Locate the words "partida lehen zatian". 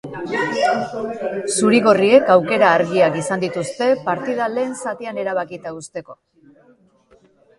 4.07-5.19